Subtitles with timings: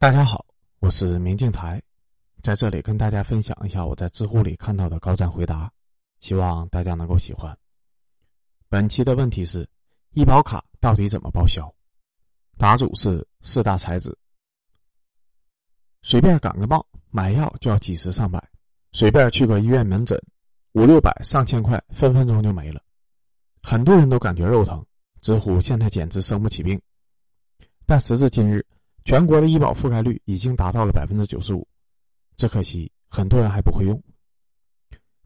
[0.00, 0.46] 大家好，
[0.78, 1.82] 我是明镜台，
[2.44, 5.68] 在这里跟大家分享一下我在知乎里看到的高赞回答，
[6.20, 7.58] 希望大家能够喜欢。
[8.68, 9.68] 本期的问题是：
[10.12, 11.68] 医保卡到底怎么报销？
[12.56, 14.16] 答主是四大才子。
[16.02, 18.38] 随便感个冒，买药就要几十上百；
[18.92, 20.16] 随便去个医院门诊，
[20.74, 22.80] 五六百上千块，分分钟就没了。
[23.64, 24.86] 很多人都感觉肉疼，
[25.22, 26.80] 知乎现在简直生不起病。
[27.84, 28.64] 但时至今日。
[29.08, 31.66] 全国的医保覆盖率已经达到了百分之九十五，
[32.36, 33.98] 只可惜很多人还不会用。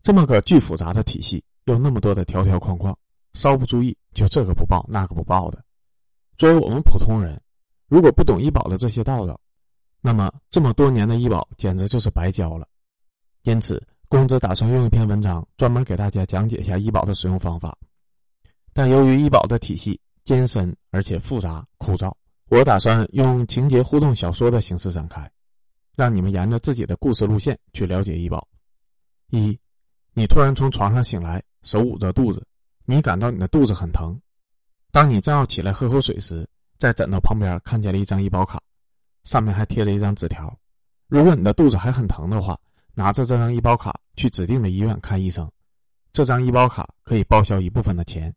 [0.02, 2.96] 这么个巨复杂的体系，有那么多的条条框框，
[3.32, 5.64] 稍不注意就这个不报那个不报的。
[6.36, 7.42] 作为我们普通人，
[7.88, 9.40] 如果不懂医保的这些道道，
[10.00, 12.68] 那么这么多年的医保简直就是白交了。
[13.42, 17.76] 因此，公子打算用一篇文章专门给大家讲解一下医保的使用方法。
[18.72, 22.14] 但由于医保的体系艰深而且复杂枯燥。
[22.52, 25.26] 我打算用情节互动小说的形式展开，
[25.96, 28.46] 让你们沿着自己的故事路线去了解医保。
[29.30, 29.58] 一，
[30.12, 32.46] 你突然从床上醒来，手捂着肚子，
[32.84, 34.20] 你感到你的肚子很疼。
[34.90, 38.60] 当你正要起来喝口水时，在枕头旁边看见了一张医保卡，
[39.24, 40.54] 上面还贴了一张纸条。
[41.08, 42.60] 如果你的肚子还很疼的话，
[42.92, 45.50] 拿着这张医保卡去指定的医院看医生，
[46.12, 48.30] 这张医保卡可以报销一部分的钱。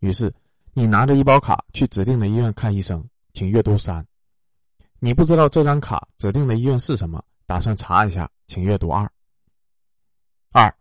[0.00, 0.34] 于是，
[0.72, 3.00] 你拿着医保卡去指定的医院看医生。
[3.34, 4.06] 请阅读三。
[5.00, 9.10] 你不知道这张卡指定的医院是什么，打算查一下，请阅读二。
[10.52, 10.72] 二，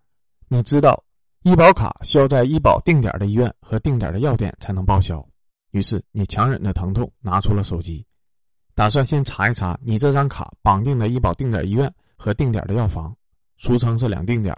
[0.48, 1.04] 你知道
[1.42, 5.28] 医保卡需要在医保定点的医院和定点的药店才能报销，
[5.72, 8.06] 于是你强忍着疼痛拿出了手机，
[8.76, 13.18] 打算先查一查你这张卡绑定的医保定点医院和定点的药房，
[13.58, 14.56] 俗称是两定点。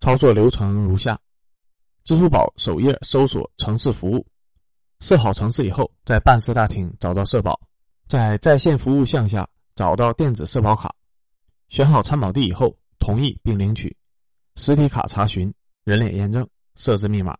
[0.00, 1.18] 操作流程如下：
[2.04, 4.26] 支付宝首页搜索城市服务。
[5.00, 7.58] 设好城市以后，在办事大厅找到社保，
[8.06, 10.94] 在在线服务项下找到电子社保卡，
[11.68, 13.96] 选好参保地以后，同意并领取
[14.56, 15.52] 实体卡查询、
[15.84, 17.36] 人脸验证、设置密码，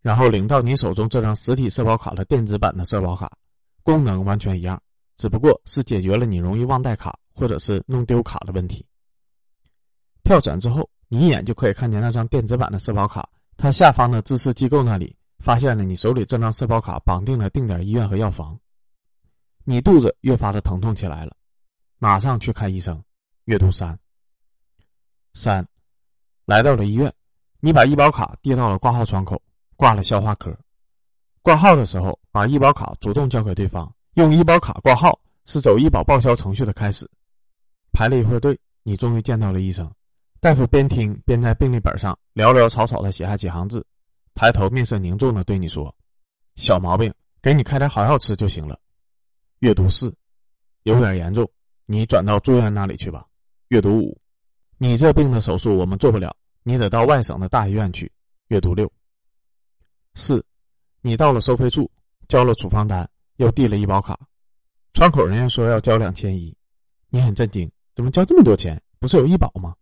[0.00, 3.30] 然后领到你手中这张实体社保卡的电子版的社保卡，
[3.82, 4.80] 功能完全一样，
[5.16, 8.84] 只不过是解决了你容易忘带卡或者是弄丢卡的问题。
[10.24, 15.14] 跳转之后，你一眼就可以看见那张电子版的社保卡，它下方的支持机构那里。
[15.42, 18.56] 发现了你手里这张社保卡绑定了定点医院和药房，
[19.64, 21.36] 你肚子越发的疼痛起来了，
[21.98, 23.02] 马上去看医生。
[23.46, 23.98] 阅读三。
[25.34, 25.66] 三，
[26.44, 27.12] 来到了医院，
[27.58, 29.42] 你把医保卡递到了挂号窗口，
[29.74, 30.56] 挂了消化科。
[31.42, 37.10] 挂号的时候，把医保卡主动交给对方，用医保卡挂号是走医保报销程序的开始。
[37.92, 39.92] 排了一会儿队，你终于见到了医生。
[40.38, 43.84] 大夫边听边在病历本上潦潦草草的写下几行字。
[44.34, 45.94] 抬头，面色凝重的对你说
[46.56, 48.78] ：“小毛病，给你开点好药吃就行了。”
[49.60, 50.14] 阅读四，
[50.82, 51.48] 有点严重，
[51.86, 53.26] 你转到住院那里去吧。
[53.68, 54.18] 阅读五，
[54.78, 58.10] 你这病的手术我们做不了，你得到外省的大医院去。
[58.48, 58.90] 阅读六。
[60.14, 60.44] 四，
[61.00, 61.90] 你到了收费处，
[62.28, 64.18] 交了处方单，又递了医保卡，
[64.92, 66.54] 窗口人员说要交两千一，
[67.08, 68.82] 你很震惊，怎么交这么多钱？
[68.98, 69.74] 不是有医保吗？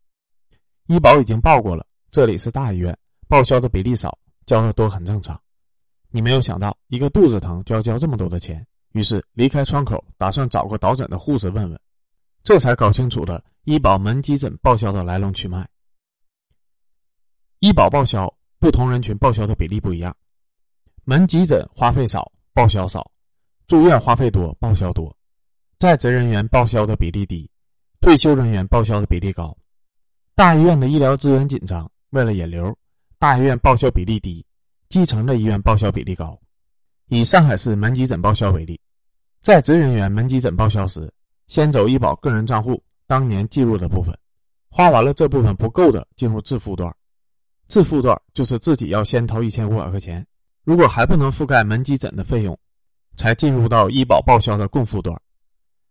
[0.87, 2.97] 医保已经报过了，这里是大医院，
[3.27, 4.17] 报销的比例少。
[4.50, 5.41] 交的多很正常，
[6.09, 11.81] 你没有想到一个肚子疼就要交这么多的钱，于是离开窗口，打算找个导诊的护士问问，
[12.43, 15.65] 这才搞清楚了医保门急诊报销的来龙去脉。
[17.61, 18.28] 医保报销
[18.59, 20.16] 不同人群报销的比例不一样，
[21.05, 23.09] 门急诊花费少，报销少；
[23.69, 25.15] 住院花费多，报销多；
[25.78, 27.49] 在职人员报销的比例低，
[28.00, 29.56] 退休人员报销的比例高。
[30.34, 32.77] 大医院的医疗资源紧张，为了引流。
[33.20, 34.42] 大医院报销比例低，
[34.88, 36.41] 基层的医院报销比例高。
[37.08, 38.81] 以上海市门急诊报销为例，
[39.42, 41.12] 在职人员门急诊报销时，
[41.47, 44.19] 先走医保个人账户当年计入的部分，
[44.70, 46.91] 花完了这部分不够的，进入自付段。
[47.69, 50.26] 自付段就是自己要先掏一千五百块钱，
[50.64, 52.58] 如果还不能覆盖门急诊的费用，
[53.16, 55.14] 才进入到医保报销的共付段。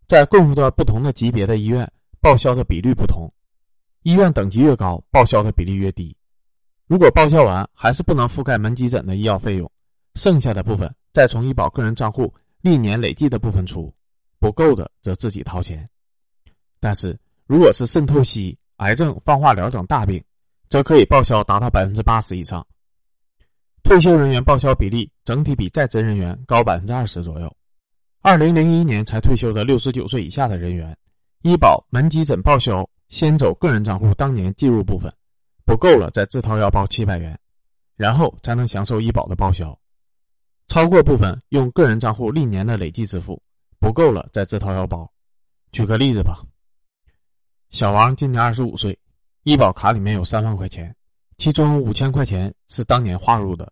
[0.08, 1.88] 在共付段不同的级别的医院
[2.22, 3.32] 报销的比率不同，
[4.02, 6.16] 医院等级越高，报销的比例越低。
[6.90, 9.72] 如果报销完还是不能覆盖门急诊的医药费用，
[10.16, 13.94] 剩下的部分再从医保个人账户历年累计的部分出，
[14.40, 15.88] 不够的则自己掏钱。
[16.80, 17.16] 但是
[17.46, 20.20] 如果是肾透析、癌症、放化疗等大病，
[20.68, 22.66] 则可以报销达到百分之八十以上。
[23.84, 27.56] 退休人员报销比例整体比在职人员高百分之二十左右。
[28.22, 30.98] 二零零一年才退休的六十九岁以下的人员，
[31.44, 35.14] 医保门急诊报销先走个人账户当年计入部分。
[35.70, 37.40] 不够了，再自掏腰包七百元，
[37.96, 39.80] 然后才能享受医保的报销。
[40.68, 43.40] 超过部分用个人账户历年的累计支付，
[43.78, 45.08] 不够了再自掏腰包。
[45.72, 46.44] 举个例子吧，
[47.70, 48.98] 小王今年二十五岁，
[49.44, 50.96] 医保卡里面有三万块钱，
[51.38, 53.72] 其中五千块钱是当年划入的，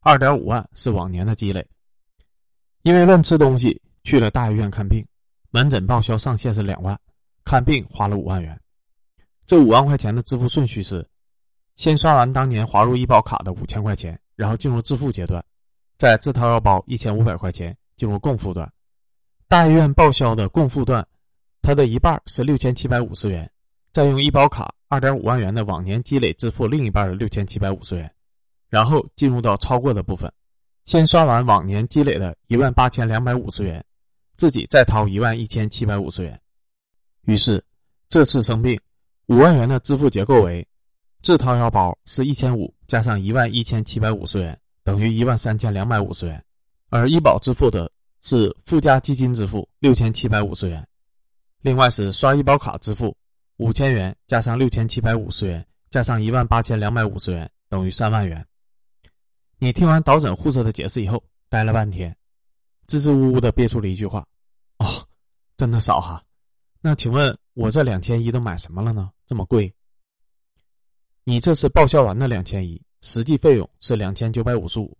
[0.00, 1.66] 二点五万是往年的积累。
[2.82, 5.02] 因为乱吃东西去了大医院看病，
[5.48, 7.00] 门诊报销上限是两万，
[7.42, 8.60] 看病花了五万元。
[9.46, 11.08] 这五万块钱的支付顺序是：
[11.78, 15.42] 先刷完当年划入医保卡的五千块钱，然后进入支付阶段，
[15.96, 18.68] 再自掏腰包一千五百块钱进入共付段。
[19.46, 21.06] 大医院报销的共付段，
[21.62, 23.48] 它的一半是六千七百五十元，
[23.92, 28.12] 再用医保卡二点五万元的往年积累支付另一半的六千七百五十元，
[28.68, 30.30] 然后进入到超过的部分。
[30.84, 33.84] 先刷完往年积累的一万八千两百五十元，
[34.34, 36.40] 自己再掏一万一千七百五十元。
[37.22, 37.64] 于是
[38.08, 38.76] 这次生病，
[39.26, 40.66] 五万元的支付结构为：
[41.22, 46.38] 自掏腰包是一千五加上一万一千七百五十元，等于一万三千两百五十元；
[46.90, 47.90] 而医保支付的
[48.22, 50.86] 是附加基金支付六千七百五十元。
[51.60, 53.16] 另外是刷医保卡支付
[53.56, 58.46] 五千元加上六千七百五十元加上一万八千两百五十元，等于三万元。
[59.58, 62.16] 你听完导诊护士的解释以后，呆了半天，
[62.86, 64.24] 支支吾吾的憋出了一句话
[64.78, 64.86] ：“哦，
[65.56, 66.22] 真的少哈？
[66.80, 69.10] 那请问我这两千一都买什么了呢？
[69.26, 69.74] 这么贵？
[71.28, 74.96] 你这次报销完的两千一，实际费用是两千九百五十五，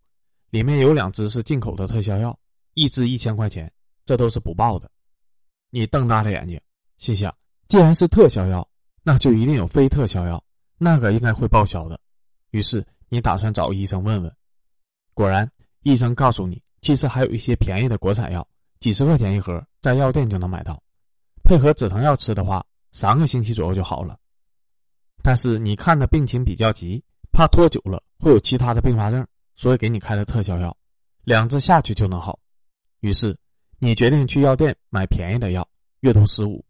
[0.51, 2.39] 里面有两支是进口的特效药，
[2.75, 3.73] 一支一千块钱，
[4.05, 4.91] 这都是不报的。”
[5.73, 6.61] 你瞪大了眼睛，
[6.99, 7.35] 心想：
[7.67, 8.69] 既然是特效药，
[9.03, 10.45] 那就一定有非特效药，
[10.77, 11.99] 那个应该会报销的。
[12.51, 14.31] 于是你打算找医生问问。
[15.15, 15.51] 果然，
[15.83, 18.47] 医生告诉你，其实还有一些便宜的国产药，
[18.81, 20.79] 几十块钱一盒，在药店就能买到。
[21.43, 24.19] 配合止疼药吃的话，三个星期左右就好了。
[25.23, 29.27] 但是你看的病情比较急，怕拖久了会有其他的并发症，
[29.57, 30.77] 所以给你开了特效药，
[31.25, 32.39] 两支下去就能好。
[33.01, 33.37] 于是
[33.79, 35.69] 你决定去药店买便宜的药，
[36.01, 36.65] 月度十五。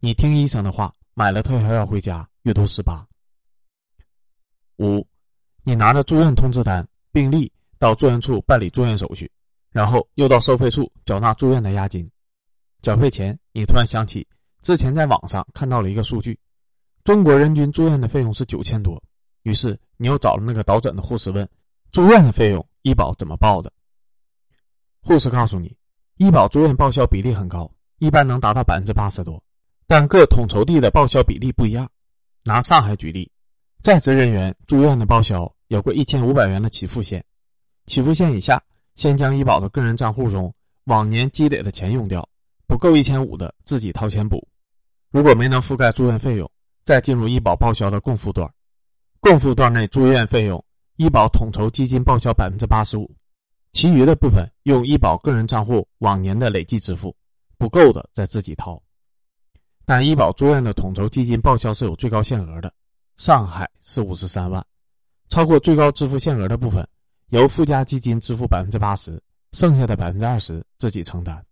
[0.00, 3.06] 你听医生的话，买了特效药回家，月度十八。
[4.78, 5.06] 五，
[5.64, 7.52] 你拿着住院通知单、病历。
[7.78, 9.30] 到住院处办理住院手续，
[9.70, 12.10] 然后又到收费处缴纳住院的押金。
[12.80, 14.26] 缴费前，你突然想起
[14.62, 16.40] 之前在网上看到了一个数据：
[17.06, 19.00] 中国人均住院的费用是九千多。
[19.44, 21.48] 于是你又找了那个导诊的护士问：
[21.92, 23.72] 住院的费用医保怎么报的？
[25.02, 25.76] 护士告诉你，
[26.16, 27.70] 医保住院报销比例很高，
[28.00, 29.40] 一般能达到百分之八十多，
[29.86, 31.88] 但各统筹地的报销比例不一样。
[32.42, 33.30] 拿上海举例，
[33.84, 37.24] 在职人员住院的报销有个一千五百元的起付线。
[37.86, 38.60] 起付线以下，
[38.96, 40.52] 先将医保的个人账户中
[40.86, 42.28] 往年积累的钱用掉，
[42.66, 44.48] 不够一千五的自己掏钱补。
[45.12, 46.50] 如果没能覆盖住院费用，
[46.86, 48.48] 再进入医保报销的共付段。
[49.18, 50.64] 共付段内住院费用，
[50.96, 53.12] 医保统筹基金报销百分之八十五，
[53.72, 57.14] 其余的部分用医保个人账户往年的累计支付，
[57.58, 58.80] 不够的再自己掏。
[59.84, 62.72] 但医保住院的统筹基金报销是有最高限额的，
[63.16, 64.64] 上海是五十三万，
[65.28, 66.86] 超过最高支付限额的部分。
[67.30, 71.44] 由附加基金支付百分之八十，剩下的百分之二十自己承担。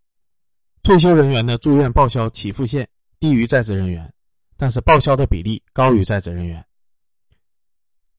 [0.85, 2.89] 退休人员的住院报销起付线
[3.19, 4.13] 低于在职人员，
[4.57, 6.65] 但是报销的比例高于在职人员。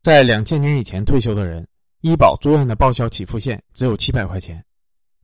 [0.02, 1.68] 在两千年以前退休的人，
[2.02, 4.58] 医保住院的报销起付线只有七百块钱；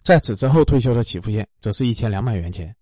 [0.04, 2.76] 在此之后退休的起付线则是一千两百元钱。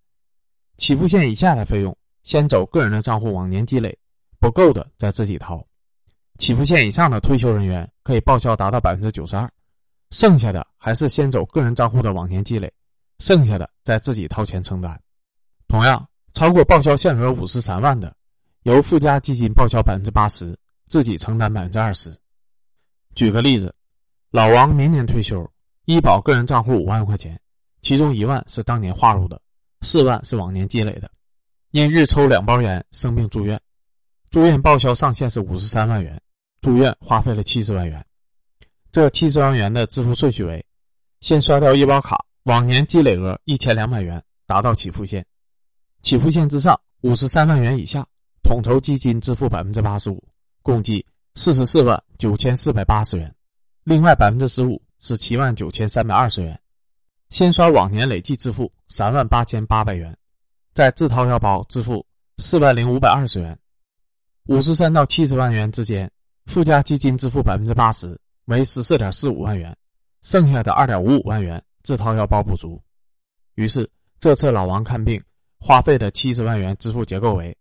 [0.77, 3.97] 起付线以下的费用，先走个人的账户往年积累，
[4.39, 5.61] 不够的再自己掏。
[6.37, 9.51] 起付线以上的退休人员可以报销达到百分之九十二，
[10.11, 12.71] 剩下的还是先走个人账户的往年积累，
[13.19, 14.97] 剩下的再自己掏钱承担。
[15.67, 18.15] 同样，超过报销限额五十三万的，
[18.63, 22.15] 由附加基金报销百分之八十，自己承担百分之二十。
[23.15, 23.73] 举个例子，
[24.31, 25.49] 老王明年退休，
[25.85, 27.39] 医保个人账户五万块钱，
[27.81, 29.41] 其中一万是当年划入的，
[29.81, 31.09] 四万是往年积累的，
[31.71, 33.59] 因日抽两包烟生病住院，
[34.29, 36.21] 住院报销上限是五十三万元。
[36.61, 38.05] 住院花费了七十万元，
[38.91, 40.65] 这七十万元的支付顺序为：
[41.21, 45.23] 先刷掉医保卡往年积累额一千两百元，达到起付线；
[46.01, 48.05] 起付线之上五十三万元以下，
[48.43, 50.23] 统筹基金支付百分之八十五，
[50.61, 51.05] 共计
[51.35, 53.33] 四十四万九千四百八十元。
[53.83, 56.59] 另外百分之十五是七万九千三百二十元。
[57.29, 60.17] 先刷往年累计支付三万八千八百元，
[60.73, 62.05] 再自掏腰包支付
[62.37, 63.57] 四万零五百二十元。
[64.45, 66.11] 五十三到七十万元之间。
[66.45, 69.77] 附加基金支付百分之八十，为十四点四五万元，
[70.23, 72.81] 剩下的二点五五万元自掏腰包补足。
[73.53, 73.87] 于是
[74.19, 75.23] 这次老王看病
[75.59, 77.55] 花费的七十万元支付结构为：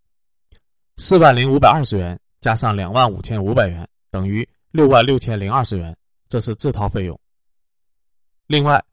[1.01, 5.95] 四万零五百二十元加上两万五千五百元，等于六万六千零二十元，
[6.27, 7.17] 这是自掏费用。
[8.47, 8.83] 另外，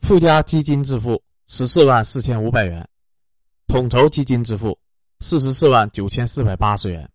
[0.00, 2.88] 附加基金支付十四万四千五百元，
[3.66, 4.78] 统筹基金支付
[5.20, 7.06] 四十四万九千四百八十元，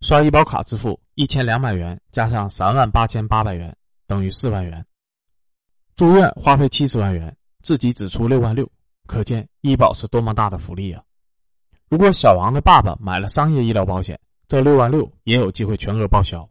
[0.00, 3.72] 刷医保卡支付一千两百元加上三万八千八百元
[4.08, 4.84] 等于四万元，
[5.94, 8.68] 住院花费七十万元，自己只出六万六，
[9.06, 11.04] 可见医保是多么大的福利啊！
[11.94, 16.50] 如果小王的爸爸买了商业医疗保险，这六万六也有机会全额报销。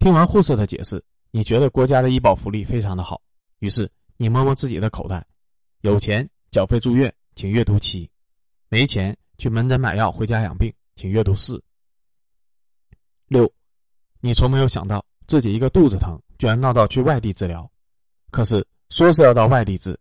[0.00, 1.00] 听完护士的解释，
[1.30, 3.22] 你觉得国家的医保福利非常的好，
[3.60, 5.24] 于是你摸摸自己的口袋，
[5.82, 8.04] 有钱缴费住院，请阅读七；
[8.68, 11.62] 没钱去门诊买药回家养病，请阅读四。
[13.28, 13.48] 六，
[14.20, 17.64] 你从没有想到自己一个肚子疼，居然闹到去外地治疗，
[18.32, 19.96] 可是说是要到外地治，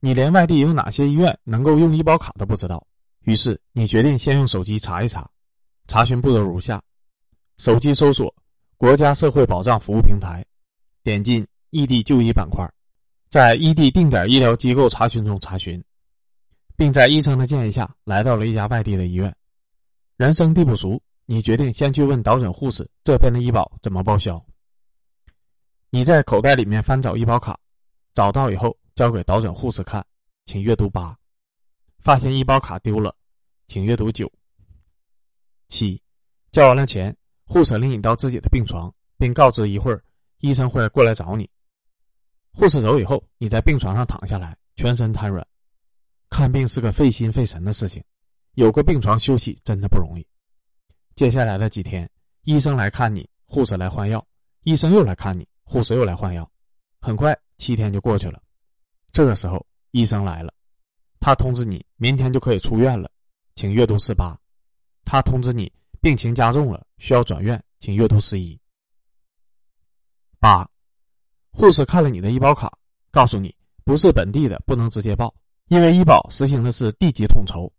[0.00, 2.86] 你连外地有哪些医院能够用医保卡都不知道。
[3.24, 5.30] 于是你决定先用手机查一查，
[5.86, 6.82] 查询步骤如下：
[7.58, 8.34] 手机搜索
[8.76, 10.44] “国家社会保障服务平台”，
[11.04, 12.68] 点进异地就医板块，
[13.30, 15.82] 在异地定点医疗机构查询中查询，
[16.76, 19.34] 并在医生的建议下来到了一家外地的医院。
[20.16, 24.44] 人生地不熟，你决定先去问导诊护士这边的医保怎么报销。
[25.90, 27.56] 你在口袋里面翻找医保卡，
[28.14, 30.04] 找到以后交给导诊护士看，
[30.44, 31.16] 请阅读八。
[32.02, 33.14] 发现医保卡丢了，
[33.68, 34.30] 请阅读九。
[35.68, 36.02] 七，
[36.50, 40.02] 交完了钱，护士领你到自己的病床，并告知一会儿
[40.38, 41.48] 医生会过来找你。
[42.52, 45.46] 护士走以后，你在病床上躺下来，全身瘫软。
[46.28, 48.02] 看病是个费心费神的事情，
[48.54, 50.26] 有个病床休息真的不容易。
[51.14, 52.10] 接下来的几天，
[52.42, 54.26] 医生来看你，护士来换药，
[54.64, 56.50] 医生又来看你，护士又来换药。
[57.00, 58.42] 很快七天就过去了，
[59.12, 60.52] 这个时候医生来了。
[61.22, 63.08] 他通知你明天就可以出院了，
[63.54, 64.36] 请阅读十八。
[65.04, 68.58] 他通知你病情加重了，需要转院，请阅读十一。
[70.40, 70.68] 八，
[71.52, 72.76] 护士看了你的医保卡，
[73.12, 75.32] 告诉你不是本地的不能直接报，
[75.68, 77.72] 因为医保实行的是地级统筹，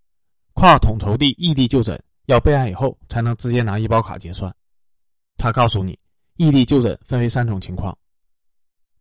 [0.53, 4.55] 跨统筹地异地就诊要备案以后才能直接拿医保卡结算。
[5.35, 5.99] 他告诉你，
[6.37, 7.97] 异地就诊分为三种情况：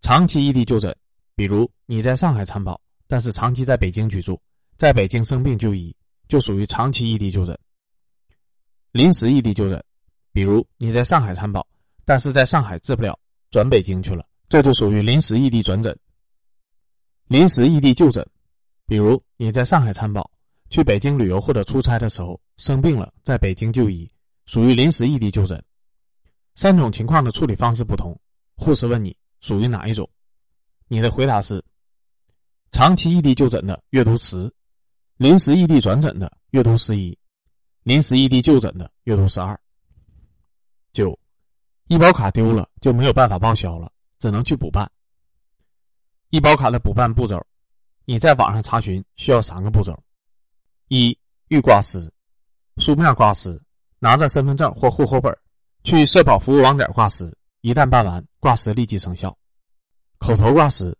[0.00, 0.92] 长期异地就诊，
[1.36, 2.80] 比如你在上海参保。
[3.12, 4.40] 但是长期在北京居住，
[4.78, 5.94] 在北京生病就医，
[6.28, 7.54] 就属于长期异地就诊。
[8.90, 9.84] 临时异地就诊，
[10.32, 11.66] 比如你在上海参保，
[12.06, 15.94] 但是在上海治不了，转北京去了，这就属于临时异地转诊。
[17.26, 18.26] 临时异地就诊，
[18.86, 20.30] 比如你在上海参保，
[20.70, 24.10] 去北京旅游或者出差的时候生病了，在北京就医，
[24.46, 25.62] 属于临时异地就诊。
[26.54, 28.18] 三种情况的处理方式不同，
[28.56, 30.08] 护士问你属于哪一种，
[30.88, 31.62] 你的回答是。
[32.72, 34.50] 长期异地就诊的阅读十，
[35.18, 37.16] 临时异地转诊的阅读十一，
[37.82, 39.58] 临时异地就诊的阅读十二。
[40.90, 41.16] 九，
[41.88, 44.90] 医保卡丢了就没有办法报销了，只能去补办。
[46.30, 47.46] 医保卡的补办步骤，
[48.06, 49.94] 你在网上查询需要三个步骤：
[50.88, 51.16] 一，
[51.48, 52.10] 预挂失，
[52.78, 53.60] 书面挂失，
[53.98, 55.30] 拿着身份证或户口本
[55.84, 59.30] 去社保服务网点挂失，一旦办完，挂失立即生效；
[60.16, 60.96] 口头挂失，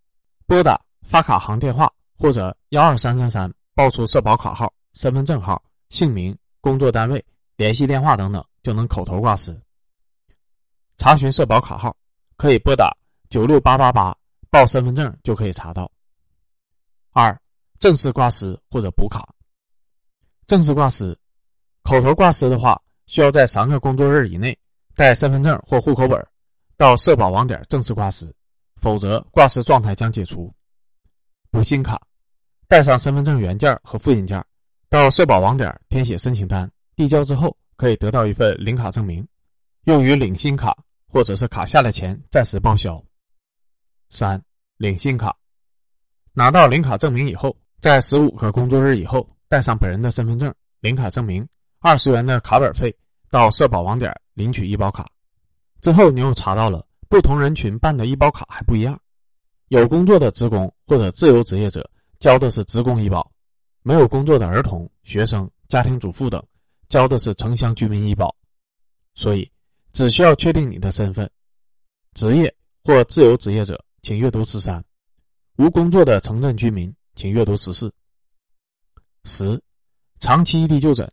[0.47, 0.79] 拨打。
[1.13, 7.23] 发卡行电话或者幺二三三三，报出社保卡号、身份证号、姓名、工作单位、
[7.55, 9.55] 联系电话等等，就能口头挂失。
[10.97, 11.95] 查询社保卡号，
[12.39, 12.97] 可以拨打
[13.29, 14.17] 九六八八八
[14.49, 15.93] 报身份证就可以查到。
[17.11, 17.39] 二、
[17.79, 19.29] 正式挂失或者补卡。
[20.47, 21.15] 正式挂失，
[21.83, 24.59] 口头挂失的话，需要在三个工作日以内
[24.97, 26.27] 带身份证或户口本
[26.79, 28.35] 到社保网点正式挂失，
[28.77, 30.51] 否则挂失状态将解除。
[31.53, 32.01] 补新卡，
[32.67, 34.43] 带上身份证原件和复印件，
[34.89, 39.25] 到社保网点填写申请单，递交之后可以得到一份领卡证明，
[39.85, 40.75] 用于领新卡
[41.07, 43.01] 或者是卡下的钱暂时报销。
[44.09, 44.43] 三、
[44.79, 45.37] 领新卡，
[46.33, 51.47] 拿到领卡证明以后，在十五个工作日以后，带上本人的身份证、领卡证明、
[51.81, 52.97] 二十元的卡本费，
[53.31, 55.07] 到社保网点领取医保卡。
[55.83, 58.99] 之后你又查到了不同人群办的医保卡还不一样。
[59.73, 61.89] 有工作的职工或者自由职业者
[62.21, 63.33] 交的是职工医保，
[63.83, 66.45] 没有工作的儿童、学生、家庭主妇等
[66.91, 68.37] 交的是城乡居民医保。
[69.15, 69.51] 所以，
[69.95, 71.31] 只需要确定你的身份，
[72.13, 74.79] 职业或自由职业者，请阅读十三；
[75.57, 77.91] 无工作的城镇居民，请阅读十四。
[79.25, 79.59] 十，
[80.21, 81.11] 长期异地就诊，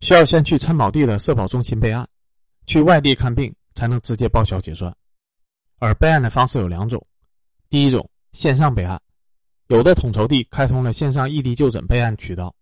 [0.00, 2.08] 需要先去参保地的社保中心备案，
[2.64, 4.96] 去外地看病才能直接报销结算，
[5.78, 7.06] 而备案的方式有两种。
[7.70, 9.00] 第一种线上备案，
[9.66, 12.54] 有的统筹地开通了线上异地就诊备案渠道，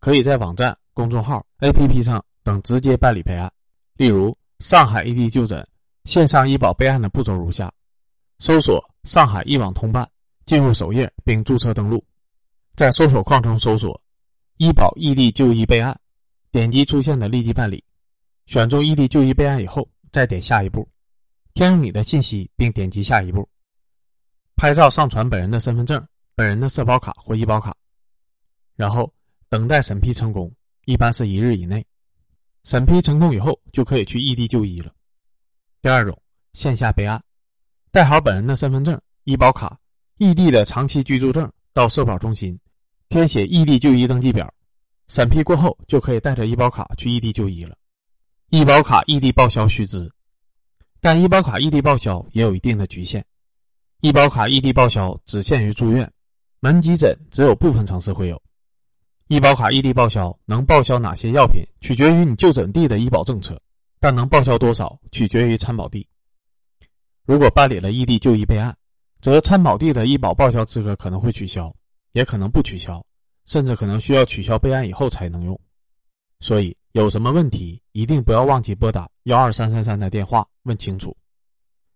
[0.00, 3.52] 可以在网站、公众号、APP 上等直接办理备案。
[3.96, 5.66] 例如，上海异地就诊
[6.04, 7.72] 线上医保备案的步骤如下：
[8.40, 10.08] 搜索“上海一网通办”，
[10.46, 12.02] 进入首页并注册登录，
[12.74, 14.00] 在搜索框中搜索
[14.58, 15.96] “医保异地就医备案，
[16.50, 17.84] 点击出现的立即办理，
[18.46, 20.88] 选中异地就医备案以后，再点下一步，
[21.54, 23.48] 填入你的信息并点击下一步，
[24.60, 27.74] 拍照上传本人的身份证、本人的社保卡或医保卡，
[28.76, 29.10] 然后
[29.48, 30.52] 等待审批成功，
[30.84, 31.82] 一般是一日以内。
[32.64, 34.92] 审批成功以后，就可以去异地就医了。
[35.80, 36.14] 第二种，
[36.52, 37.24] 线下备案，
[37.90, 39.78] 带好本人的身份证、医保卡、
[40.18, 42.60] 异地的长期居住证，到社保中心
[43.08, 44.52] 填写异地就医登记表，
[45.08, 47.74] 审批过后就可以带着医保卡去异地就医了。
[48.50, 50.12] 医保卡异地报销须知，
[51.00, 53.24] 但医保卡异地报销也有一定的局限。
[54.02, 56.10] 医保卡异地报销只限于住院，
[56.60, 58.42] 门急诊只有部分城市会有。
[59.28, 63.60] 医保卡异地报销能报销哪些药品，取决于你就诊地的医保政策，
[64.00, 66.08] 但能报销多少取决于参保地。
[67.26, 68.74] 如果办理了异地就医备案，
[69.20, 71.70] 则参保地的医保报销资格可能会取消，
[72.12, 73.04] 也可能不取消，
[73.44, 75.60] 甚至可能需要取消备案以后才能用。
[76.40, 81.14] 所以有什么问题，一定不要忘记拨打幺二三三三的电话问清楚。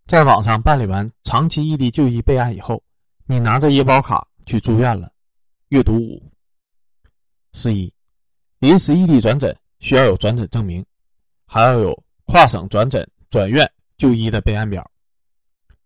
[0.07, 2.83] 在网上办理完长期异地就医备案以后，
[3.25, 5.11] 你拿着医保卡去住院了，
[5.69, 6.23] 阅读五。
[7.55, 7.91] 十一，
[8.59, 10.85] 临时异地转诊需要有转诊证明，
[11.47, 14.89] 还要有跨省转诊转院就医的备案表。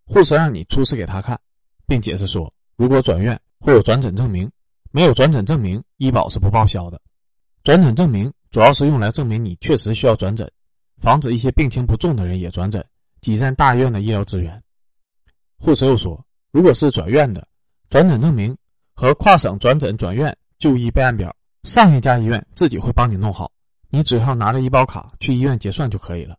[0.05, 1.39] 护士让你出示给他看，
[1.87, 4.51] 并解释说，如果转院会有转诊证明，
[4.91, 6.99] 没有转诊证明，医保是不报销的。
[7.63, 10.51] 转诊证明主要是用来证明你确实需要转诊，
[10.97, 12.85] 防止一些病情不重的人也转诊，
[13.21, 14.61] 挤占大医院的医疗资源。
[15.57, 17.47] 护士又说，如果是转院的，
[17.89, 18.55] 转诊证明
[18.93, 21.35] 和跨省转诊转院就医备案表。
[21.63, 23.51] 上一家医院自己会帮你弄好，
[23.89, 26.37] 你只要拿着医保卡去医院结算就可以了。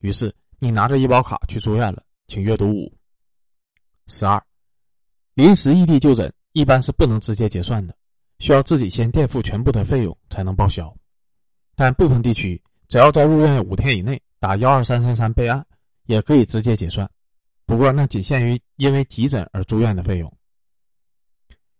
[0.00, 2.92] 于是你拿着医保卡去住院了，请阅读五。
[4.08, 4.42] 十二，
[5.32, 7.96] 临时异地就诊一般是不能直接结算的，
[8.40, 10.94] 需要自己先垫付全部的费用才能报销。
[11.74, 15.64] 但部分地区只要在入院五天以内打幺二三三三备案，
[16.06, 17.08] 也可以直接结算，
[17.66, 20.32] 不过那仅限于因为急诊而住院的费用。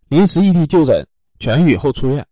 [0.09, 1.07] 临时异地就诊
[1.39, 2.27] 痊愈后出院。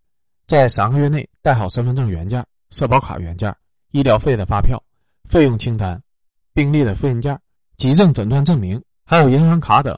[0.46, 3.54] 在三个月内带好身份证原件、社保卡原件、
[3.92, 4.82] 医疗费的发票、
[5.28, 6.02] 费用清单、
[6.52, 7.40] 病历的复印件、
[7.76, 9.96] 急症诊断证明，还有银行卡等，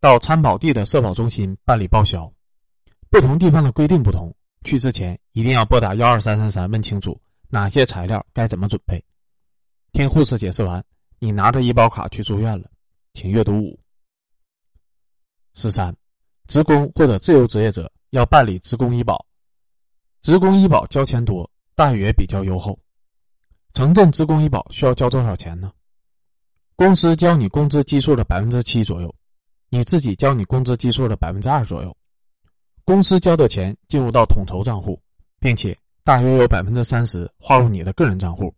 [0.00, 2.30] 到参保地的社保中心办理报销。
[3.08, 4.30] 不同地方的规定不同，
[4.64, 9.02] 去之前一定要拨打幺二三三三问清楚哪些材料该怎么准备。
[9.92, 10.84] 听护士解释完，
[11.24, 12.70] 你拿着医保卡去住院了，
[13.14, 13.80] 请阅读五。
[15.54, 15.96] 十三，
[16.48, 19.24] 职工或者自由职业者要办理职工医保。
[20.20, 22.78] 职工医保交钱多，待遇也比较优厚。
[23.72, 25.72] 城镇职工医保需要交多少钱呢？
[26.76, 29.14] 公司交你工资基数的百分之七左右，
[29.70, 31.96] 你自己交你工资基数的百分之二左右。
[32.84, 35.00] 公司交的钱进入到统筹账户，
[35.40, 38.54] 并且大约有百分之三十划入你的个人账户，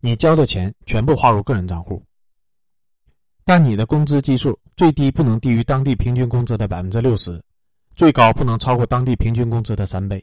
[0.00, 2.02] 你交的钱全部划入个人账户。
[3.48, 7.40] 但你的工资基数最低不能低于当地平均工资的百分之六十，
[7.94, 10.22] 最高不能超过当地平均工资的三倍。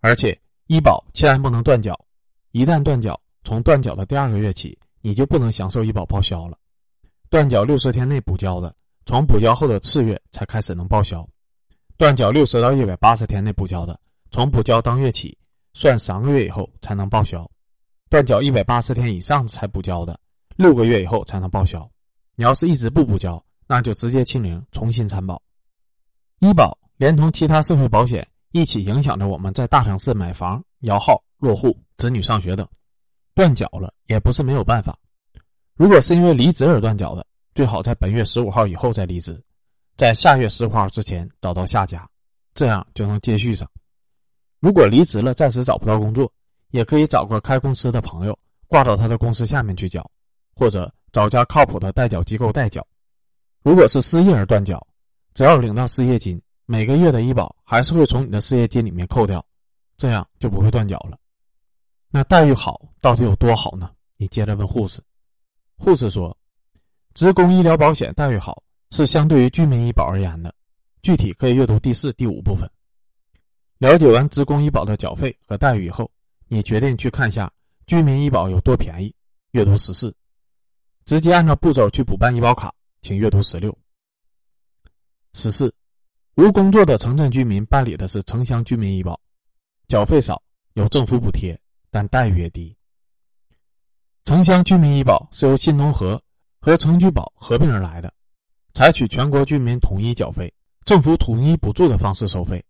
[0.00, 1.98] 而且医保千万不能断缴，
[2.50, 6.58] 一旦断缴，从断缴的第二个月起，你就不能享受医保报销了。
[7.30, 11.26] 断缴六十天内补交的，从补交后的次月才开始能报销；
[11.96, 13.98] 断缴六十到一百八十天内补交的，
[14.30, 15.34] 从补交当月起
[15.72, 17.50] 算三个月以后才能报销；
[18.10, 20.20] 断缴一百八十天以上才补交的，
[20.56, 21.90] 六个月以后才能报销。
[22.38, 25.42] 你要是一直不补交，那就直接清零，重新参保。
[26.38, 28.26] 医保连同其他社会保险。
[28.52, 32.66] 一起影响着我们在大城市买房、摇号、落户、子女上学等，
[33.34, 34.96] 断缴了也不是没有办法。
[35.74, 39.38] 如果是因为离职而断缴的，最好在本月十五号以后再离职，
[39.98, 42.08] 在下月十五号之前找到下家，
[42.54, 43.70] 这样就能接续上。
[44.60, 46.32] 如果离职了暂时找不到工作，
[46.70, 50.10] 也可以找个开公司的朋友挂到他的公司下面去缴，
[50.54, 52.86] 或者找家靠谱的代缴机构代缴。
[53.62, 54.86] 如果是失业而断缴，
[55.34, 56.40] 只要领到失业金。
[56.70, 59.42] 每个月的医保还是会从你的失业金里面扣掉，
[59.96, 61.18] 这样就不会断缴了。
[62.10, 63.90] 那待遇好到底有多好呢？
[64.18, 65.00] 你接着问护士，
[65.78, 66.36] 护士说，
[67.14, 70.54] 职工医疗保险待遇好是相对于居民医保而言的，
[71.00, 72.70] 具体可以阅读第四、第五部分。
[73.78, 76.10] 了解完职工医保的缴费和待遇以后，
[76.48, 77.50] 你决定去看一下
[77.86, 79.14] 居民医保有多便宜，
[79.52, 80.14] 阅读十四。
[81.08, 83.74] 直接按照步骤去补办医保卡，请阅读十六。
[85.32, 85.74] 十四。
[86.34, 89.18] 无工作的城镇居民办理的是城乡居民医保，
[89.86, 90.42] 缴费少，
[90.74, 91.58] 有政府补贴，
[91.90, 92.76] 但待遇也低。
[94.26, 96.22] 城乡居民医保是由新农合
[96.60, 98.12] 和城居保合并而来的，
[98.74, 100.52] 采取全国居民统一缴费、
[100.84, 102.62] 政府统一补助的方式收费。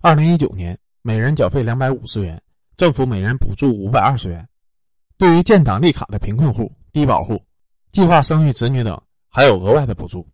[0.00, 2.42] 二零一九年，每人缴费两百五十元，
[2.74, 4.48] 政府每人补助五百二十元。
[5.18, 7.44] 对于建档立卡的贫困户、低保户、
[7.92, 10.26] 计划生育子女等，还有额外的补助。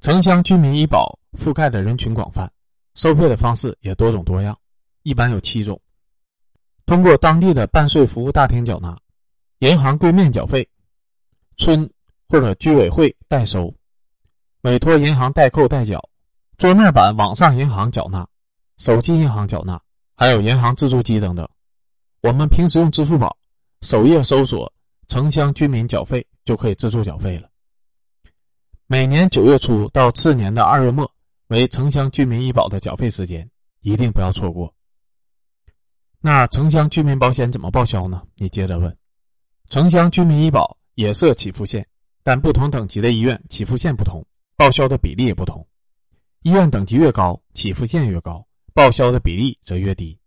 [0.00, 2.48] 城乡居民医保覆盖的人群广泛，
[2.94, 4.56] 收费的方式也多种多样，
[5.02, 5.80] 一般有七种：
[6.86, 8.96] 通过当地的办税服务大厅缴纳，
[9.58, 10.68] 银行柜面缴费，
[11.56, 11.90] 村
[12.28, 13.74] 或者居委会代收，
[14.60, 16.08] 委托银行代扣代缴，
[16.56, 18.24] 桌面版网上银行缴纳，
[18.78, 19.80] 手机银行缴纳，
[20.14, 21.48] 还有银行自助机等等。
[22.20, 23.36] 我们平时用支付宝，
[23.80, 24.72] 首页搜索
[25.08, 27.48] “城乡居民缴费”就可以自助缴费了。
[28.86, 31.10] 每年九月初到次年的二月末
[31.48, 33.48] 为城乡居民医保的缴费时间，
[33.80, 34.72] 一定不要错过。
[36.20, 38.22] 那城乡居民保险怎么报销呢？
[38.36, 38.96] 你接着问。
[39.68, 41.86] 城乡居民医保也设起付线，
[42.22, 44.24] 但不同等级的医院起付线不同，
[44.56, 45.66] 报销的比例也不同。
[46.42, 50.18] 医院等级越高，起付线越高，报销的比例则越低。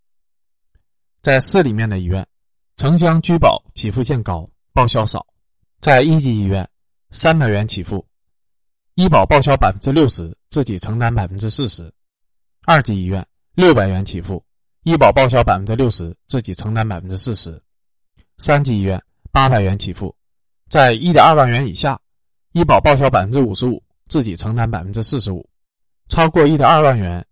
[1.21, 2.25] 在市里面的医院，
[2.77, 5.19] 城乡居保起付线高，报销少；
[5.79, 6.67] 在一级医院，
[7.11, 8.05] 三百元起付。
[8.95, 11.93] 医保报销百分之六十，自己承担百分之四十。
[12.65, 14.43] 二级医院六百元起付，
[14.83, 17.61] 医保报销百分之六十，自己承担百分之四十。
[18.39, 20.13] 三级医院八百元起付，
[20.67, 21.99] 在一点二万元以下，
[22.53, 25.47] 医保报销百分之五十五，自己承担百分之四十五。
[26.09, 27.25] 超过一点二万元，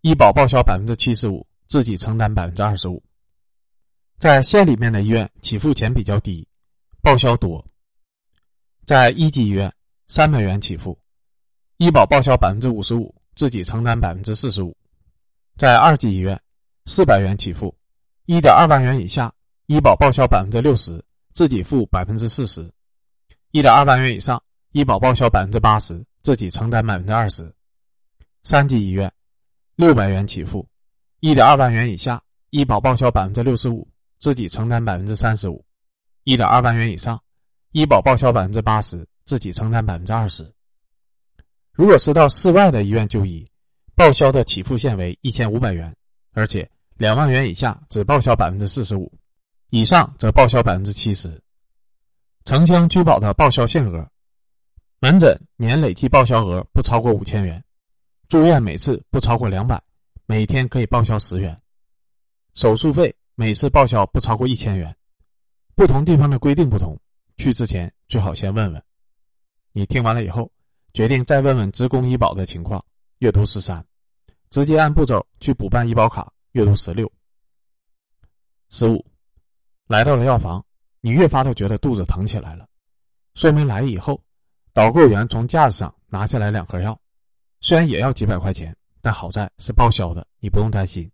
[0.00, 3.02] 医保报销百分之七十五，自己承担百分之二十五。
[4.18, 6.48] 在县里面的医院起付钱比较低，
[7.02, 7.64] 报销多。
[8.84, 9.72] 在一级医院
[10.08, 10.98] 三百元起付。
[11.76, 14.76] 医保报销百分之五十五，自己承担百分之四十五。
[15.56, 16.40] 在二级医院，
[16.86, 17.74] 四百元起付，
[18.26, 19.32] 一点二万元以下，
[19.66, 22.62] 医保报销百分之六十，自己付百分之四十；
[23.50, 24.42] 一点二万元以上，
[24.72, 27.52] 医保报销百分之八十，自己承担百分之二十。
[28.44, 29.12] 三级医院，
[29.76, 30.68] 六百元起付，
[31.20, 35.64] 一点二万元以下，医保报销百分之六十五，自己承担百分之三十五；
[36.24, 37.22] 一点二万元以上，
[37.72, 40.46] 医保报销百分之八十，自己承担百分之二十。
[41.72, 43.42] 如果是到市外的医院就医，
[43.94, 45.94] 报销的起付线为一千五百元，
[46.32, 49.10] 而且两万元以下只报销百分之四十五，
[49.70, 51.42] 以上则报销百分之七十。
[52.44, 54.06] 城乡居保的报销限额：
[55.00, 57.64] 门诊年累计报销额不超过五千元，
[58.28, 59.82] 住院每次不超过两百，
[60.26, 61.58] 每天可以报销十元。
[62.52, 64.94] 手术费每次报销不超过一千元。
[65.74, 67.00] 不同地方的规定不同，
[67.42, 68.82] 去之前最好先问问。
[69.72, 70.50] 你听完了以后。
[70.94, 72.84] 决定再问问职工医保的情况，
[73.20, 73.82] 阅读十三；
[74.50, 77.10] 直接按步骤去补办医保卡，阅读十六。
[78.68, 79.02] 十五，
[79.86, 80.62] 来到了药房，
[81.00, 82.68] 你越发的觉得肚子疼起来了，
[83.34, 84.22] 说明来以后，
[84.74, 87.00] 导购员从架子上拿下来两盒药，
[87.62, 91.10] 虽然也要几百块钱，但好在是报销的，你不用担心。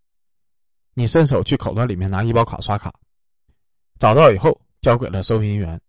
[0.94, 2.92] 你伸手去口袋里面拿医保卡刷卡，
[4.00, 5.80] 找到以后交给了收银员，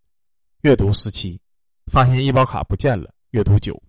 [0.62, 1.39] 阅读十七，
[1.88, 3.13] 发现医保卡不见了。
[3.30, 3.82] 阅读九，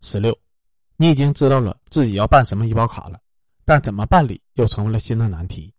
[0.00, 0.36] 十六，
[0.96, 3.20] 你已经知道了自己要办什么医保卡了，
[3.64, 5.72] 但怎么办理又成为了新的难题。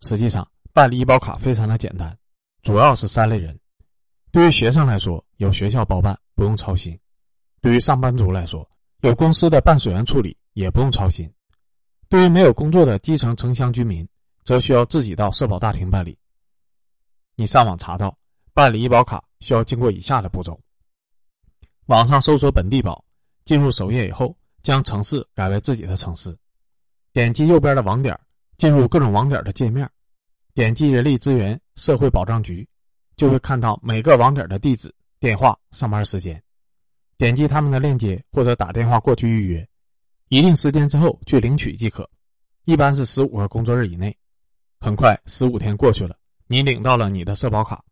[0.00, 2.14] 实际上，办理医保卡非常的简单，
[2.60, 3.58] 主要是三类人：
[4.32, 6.94] 对于学生来说，有学校包办，不用操心；
[7.62, 8.68] 对于上班族来说，
[9.00, 11.26] 有公司的办事员处理，也不用操心；
[12.10, 14.06] 对于没有工作的基层城乡居民，
[14.44, 16.18] 则需要自己到社保大厅办理。
[17.36, 18.18] 你上网查到，
[18.56, 20.58] 办理医保卡需要经过以下的步骤。
[21.88, 23.04] 网上搜索本地保，
[23.44, 26.34] 进入首页以后，将城市改为自己的城市，
[27.12, 28.18] 点击右边的网点，
[28.56, 29.86] 进入各种网点的界面，
[30.54, 32.66] 点击人力资源社会保障局，
[33.14, 34.90] 就会看到每个网点的地址、
[35.20, 36.42] 电话、上班时间，
[37.18, 39.68] 点击他们的链接或者打电话过去预约，
[40.30, 42.08] 一定时间之后去领取即可，
[42.64, 44.16] 一般是十五个工作日以内。
[44.80, 46.16] 很快，十五天过去了，
[46.46, 47.84] 你领到了你的社保卡，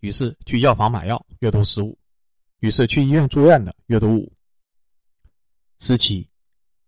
[0.00, 1.96] 于是去药房买药，阅读十五。
[2.60, 4.32] 于是去医院住院的阅读五。
[5.78, 6.28] 十七，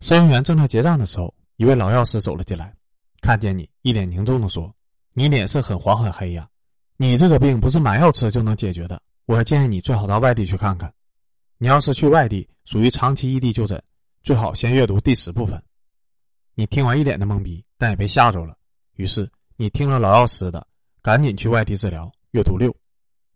[0.01, 2.75] 收银员正在结账的时候，一位老药师走了进来，
[3.21, 4.75] 看见你，一脸凝重的说
[5.15, 6.49] ：“你脸色很黄很黑呀，
[6.97, 9.01] 你这个病不是买药吃就能解决的。
[9.25, 10.93] 我建议你最好到外地去看看。
[11.59, 13.83] 你要是去外地，属于长期异地就诊，
[14.23, 15.63] 最好先阅读第十部分。”
[16.55, 18.57] 你听完一脸的懵逼，但也被吓着了。
[18.97, 20.67] 于是你听了老药师的，
[21.01, 22.77] 赶紧去外地治疗，阅读六，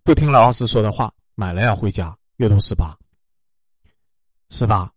[0.06, 2.16] 不听老药师说的话，买了药回家。
[2.36, 2.96] 阅读十八，
[4.50, 4.88] 十八，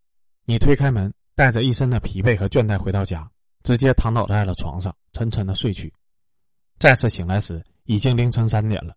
[0.46, 3.28] 你推开门，带着一身的疲惫和倦怠回到家，
[3.64, 5.92] 直接躺倒在了床上，沉沉的睡去。
[6.78, 8.96] 再次醒来时，已经凌晨三点了。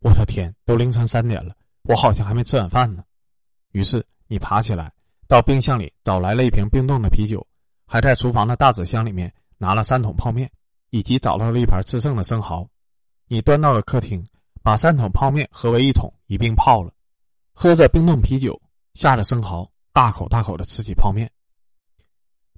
[0.00, 3.04] 我的天，都凌晨三点了，我好像还没吃晚饭呢。
[3.70, 4.92] 于是你爬起来，
[5.28, 7.46] 到冰箱里找来了一瓶冰冻的啤酒，
[7.86, 10.50] 还在厨房的大纸箱里面拿了三桶泡面，
[10.90, 12.68] 以及找到了一盘吃剩的生蚝。
[13.28, 14.26] 你端到了客厅，
[14.62, 16.92] 把三桶泡面合为一桶一并泡了，
[17.52, 18.60] 喝着冰冻啤酒，
[18.94, 21.30] 下着生蚝，大口大口的吃起泡面。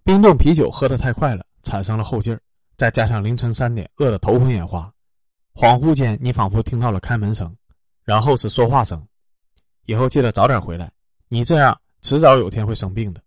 [0.05, 2.41] 冰冻啤酒喝得太快了，产生了后劲儿，
[2.77, 4.93] 再加上凌晨三点饿得头昏眼花，
[5.55, 7.57] 恍惚间你仿佛听到了开门声，
[8.05, 9.03] 然后是说话声。
[9.87, 10.93] 以后记得早点回来，
[11.29, 13.23] 你这样迟早有天会生病的。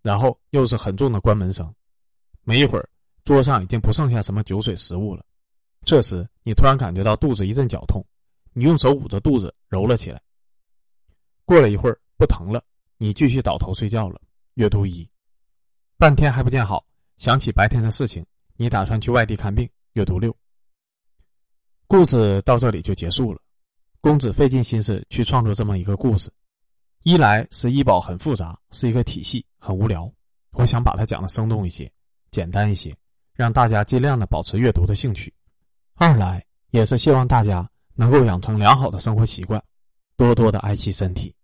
[0.00, 1.74] 然后又是很重的关门声，
[2.44, 2.88] 没一会儿，
[3.24, 5.24] 桌上已经不剩下什么酒水食物了。
[5.84, 8.04] 这时，你突然感觉到肚子一阵绞痛，
[8.52, 10.20] 你用手捂着肚子揉了起来。
[11.44, 12.62] 过了一会儿，不疼了，
[12.98, 14.20] 你继续倒头睡觉了。
[14.54, 15.08] 阅读一，
[15.96, 16.84] 半天还不见好，
[17.16, 19.68] 想起白天的事情，你打算去外地看病。
[19.94, 20.36] 阅读六，
[21.86, 23.40] 故事到这里就结束了。
[24.00, 26.30] 公子费尽心思去创作这么一个故事。
[27.02, 30.12] 一来是医保很复杂，是一个体系，很无聊。
[30.52, 31.90] 我想把它讲的生动一些，
[32.30, 32.94] 简单一些，
[33.32, 35.32] 让大家尽量的保持阅读的兴趣。
[36.00, 39.60] 二来也是希望大家能够养成良好的生活习惯，
[40.16, 41.34] 多多的爱惜身体。